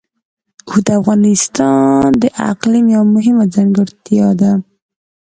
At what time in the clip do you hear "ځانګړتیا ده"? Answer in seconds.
3.55-4.51